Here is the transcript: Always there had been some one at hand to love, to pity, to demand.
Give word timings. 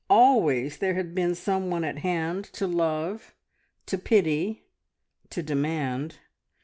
Always 0.09 0.77
there 0.79 0.95
had 0.95 1.13
been 1.13 1.35
some 1.35 1.69
one 1.69 1.83
at 1.83 1.99
hand 1.99 2.45
to 2.53 2.65
love, 2.65 3.35
to 3.85 3.99
pity, 3.99 4.63
to 5.29 5.43
demand. 5.43 6.15